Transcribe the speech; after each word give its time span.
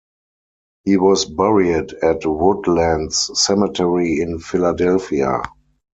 He 0.83 0.97
was 0.97 1.25
buried 1.25 1.93
at 1.93 2.25
Woodlands 2.25 3.29
Cemetery 3.39 4.19
in 4.21 4.39
Philadelphia. 4.39 5.43